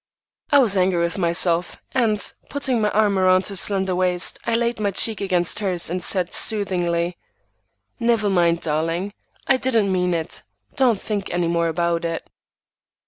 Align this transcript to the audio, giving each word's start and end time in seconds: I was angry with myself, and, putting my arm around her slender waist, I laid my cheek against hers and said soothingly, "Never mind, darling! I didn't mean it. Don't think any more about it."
I 0.51 0.57
was 0.57 0.75
angry 0.75 0.99
with 1.03 1.19
myself, 1.19 1.77
and, 1.91 2.19
putting 2.49 2.81
my 2.81 2.89
arm 2.89 3.19
around 3.19 3.45
her 3.45 3.55
slender 3.55 3.95
waist, 3.95 4.39
I 4.47 4.55
laid 4.55 4.79
my 4.79 4.89
cheek 4.89 5.21
against 5.21 5.59
hers 5.59 5.91
and 5.91 6.01
said 6.01 6.33
soothingly, 6.33 7.19
"Never 7.99 8.27
mind, 8.27 8.61
darling! 8.61 9.13
I 9.45 9.57
didn't 9.57 9.91
mean 9.93 10.15
it. 10.15 10.41
Don't 10.75 10.99
think 10.99 11.29
any 11.29 11.47
more 11.47 11.67
about 11.67 12.03
it." 12.03 12.27